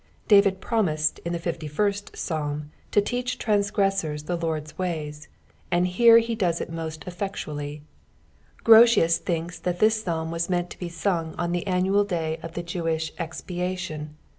[0.27, 5.27] Daeid promised in Iht fifttffirsl Psalm to teach transgresaors the Lord^a iMya,
[5.69, 7.81] and here he does it rnosf fffeduaUy,
[8.65, 12.57] trrotius thijiks that this Psabn aas meant to he sung on Ihe aramal day qf
[12.57, 14.17] Ihe Jewish etpia lion.